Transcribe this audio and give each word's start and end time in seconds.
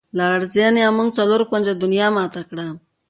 لغړزنیه! 0.17 0.89
موږ 0.97 1.09
څلور 1.17 1.41
کونجه 1.51 1.73
دنیا 1.83 2.07
ماته 2.17 2.41
کړه. 2.49 2.67